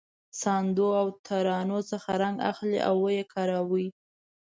ساندو 0.41 0.87
او 1.01 1.07
ترانو 1.25 1.79
څخه 1.91 2.11
رنګ 2.23 2.35
اخلي 2.51 2.79
او 2.89 2.95
یې 3.15 3.23
کاروي. 3.33 3.87